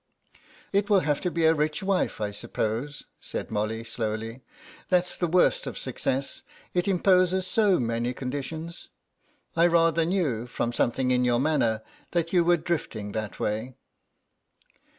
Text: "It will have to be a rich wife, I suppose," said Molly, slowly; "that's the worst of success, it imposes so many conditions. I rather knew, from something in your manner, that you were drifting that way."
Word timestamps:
"It 0.73 0.89
will 0.89 1.01
have 1.01 1.21
to 1.21 1.29
be 1.29 1.45
a 1.45 1.53
rich 1.53 1.83
wife, 1.83 2.19
I 2.19 2.31
suppose," 2.31 3.05
said 3.19 3.51
Molly, 3.51 3.83
slowly; 3.83 4.41
"that's 4.89 5.15
the 5.15 5.27
worst 5.27 5.67
of 5.67 5.77
success, 5.77 6.41
it 6.73 6.87
imposes 6.87 7.45
so 7.45 7.79
many 7.79 8.11
conditions. 8.11 8.89
I 9.55 9.67
rather 9.67 10.03
knew, 10.03 10.47
from 10.47 10.73
something 10.73 11.11
in 11.11 11.23
your 11.23 11.39
manner, 11.39 11.83
that 12.13 12.33
you 12.33 12.43
were 12.43 12.57
drifting 12.57 13.11
that 13.11 13.39
way." 13.39 13.75